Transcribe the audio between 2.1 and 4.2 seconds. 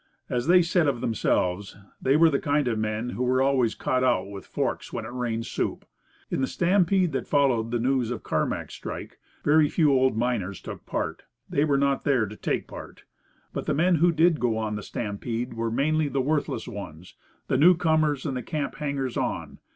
were the kind of men who are always caught